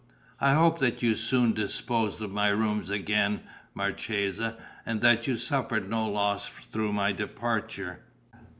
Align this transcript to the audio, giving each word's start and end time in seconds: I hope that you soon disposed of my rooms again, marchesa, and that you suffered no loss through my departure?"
I 0.39 0.55
hope 0.55 0.79
that 0.79 1.03
you 1.03 1.13
soon 1.13 1.53
disposed 1.53 2.23
of 2.23 2.31
my 2.31 2.47
rooms 2.47 2.89
again, 2.89 3.41
marchesa, 3.75 4.57
and 4.83 4.99
that 5.01 5.27
you 5.27 5.37
suffered 5.37 5.87
no 5.91 6.09
loss 6.09 6.47
through 6.47 6.91
my 6.93 7.11
departure?" 7.11 7.99